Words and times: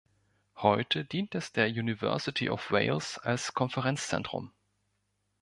Heute 0.55 1.05
dient 1.05 1.35
es 1.35 1.51
der 1.51 1.67
University 1.67 2.49
of 2.49 2.71
Wales 2.71 3.19
als 3.19 3.53
Konferenzzentrum. 3.53 4.51